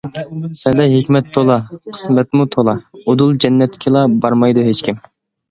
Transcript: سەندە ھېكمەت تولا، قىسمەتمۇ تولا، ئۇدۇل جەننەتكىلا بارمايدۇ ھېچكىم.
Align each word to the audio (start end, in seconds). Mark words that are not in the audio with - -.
سەندە 0.59 0.85
ھېكمەت 0.93 1.29
تولا، 1.37 1.57
قىسمەتمۇ 1.73 2.47
تولا، 2.57 2.75
ئۇدۇل 3.03 3.37
جەننەتكىلا 3.45 4.05
بارمايدۇ 4.27 4.67
ھېچكىم. 4.73 5.01